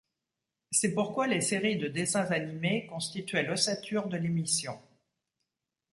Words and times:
C'est 0.71 0.95
pourquoi 0.95 1.27
les 1.27 1.41
séries 1.41 1.77
de 1.77 1.87
dessins-animés 1.87 2.87
constituaient 2.87 3.43
l'ossature 3.43 4.07
de 4.07 4.17
l'émission. 4.17 4.81